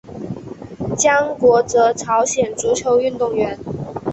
[0.97, 3.55] 姜国哲朝鲜足球运动员。